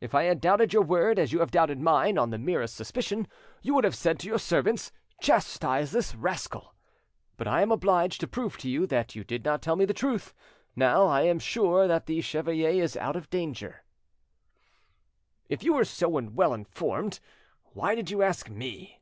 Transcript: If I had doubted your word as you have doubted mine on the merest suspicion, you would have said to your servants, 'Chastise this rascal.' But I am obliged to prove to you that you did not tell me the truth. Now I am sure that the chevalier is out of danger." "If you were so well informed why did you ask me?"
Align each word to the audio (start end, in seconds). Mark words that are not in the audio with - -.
If 0.00 0.16
I 0.16 0.24
had 0.24 0.40
doubted 0.40 0.72
your 0.72 0.82
word 0.82 1.16
as 1.16 1.32
you 1.32 1.38
have 1.38 1.52
doubted 1.52 1.78
mine 1.78 2.18
on 2.18 2.30
the 2.30 2.38
merest 2.40 2.74
suspicion, 2.74 3.28
you 3.62 3.72
would 3.72 3.84
have 3.84 3.94
said 3.94 4.18
to 4.18 4.26
your 4.26 4.40
servants, 4.40 4.90
'Chastise 5.20 5.92
this 5.92 6.12
rascal.' 6.12 6.74
But 7.36 7.46
I 7.46 7.62
am 7.62 7.70
obliged 7.70 8.18
to 8.22 8.26
prove 8.26 8.56
to 8.58 8.68
you 8.68 8.84
that 8.88 9.14
you 9.14 9.22
did 9.22 9.44
not 9.44 9.62
tell 9.62 9.76
me 9.76 9.84
the 9.84 9.94
truth. 9.94 10.34
Now 10.74 11.06
I 11.06 11.20
am 11.22 11.38
sure 11.38 11.86
that 11.86 12.06
the 12.06 12.20
chevalier 12.20 12.82
is 12.82 12.96
out 12.96 13.14
of 13.14 13.30
danger." 13.30 13.84
"If 15.48 15.62
you 15.62 15.74
were 15.74 15.84
so 15.84 16.08
well 16.08 16.52
informed 16.52 17.20
why 17.72 17.94
did 17.94 18.10
you 18.10 18.24
ask 18.24 18.50
me?" 18.50 19.00